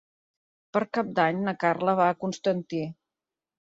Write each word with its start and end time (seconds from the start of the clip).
Per 0.77 0.81
Cap 0.99 1.13
d'Any 1.21 1.45
na 1.51 1.55
Carla 1.67 1.97
va 2.03 2.11
a 2.11 2.19
Constantí. 2.27 2.85